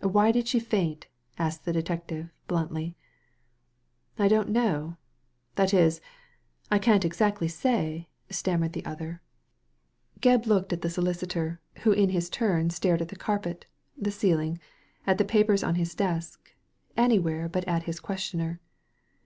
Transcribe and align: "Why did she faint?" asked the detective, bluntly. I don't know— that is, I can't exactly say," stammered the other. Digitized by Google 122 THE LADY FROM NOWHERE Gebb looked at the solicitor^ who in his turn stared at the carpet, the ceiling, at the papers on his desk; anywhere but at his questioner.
"Why 0.00 0.32
did 0.32 0.48
she 0.48 0.58
faint?" 0.58 1.06
asked 1.38 1.66
the 1.66 1.72
detective, 1.74 2.30
bluntly. 2.48 2.96
I 4.18 4.26
don't 4.26 4.48
know— 4.48 4.96
that 5.56 5.74
is, 5.74 6.00
I 6.70 6.78
can't 6.78 7.04
exactly 7.04 7.46
say," 7.46 8.08
stammered 8.30 8.72
the 8.72 8.82
other. 8.86 9.20
Digitized 10.16 10.16
by 10.16 10.18
Google 10.18 10.30
122 10.30 10.30
THE 10.30 10.30
LADY 10.30 10.30
FROM 10.30 10.30
NOWHERE 10.30 10.38
Gebb 10.38 10.46
looked 10.56 10.72
at 10.72 10.80
the 10.80 10.88
solicitor^ 10.88 11.58
who 11.82 11.92
in 11.92 12.08
his 12.08 12.30
turn 12.30 12.70
stared 12.70 13.02
at 13.02 13.08
the 13.08 13.16
carpet, 13.16 13.66
the 13.98 14.10
ceiling, 14.10 14.58
at 15.06 15.18
the 15.18 15.24
papers 15.26 15.62
on 15.62 15.74
his 15.74 15.94
desk; 15.94 16.54
anywhere 16.96 17.46
but 17.50 17.68
at 17.68 17.82
his 17.82 18.00
questioner. 18.00 18.60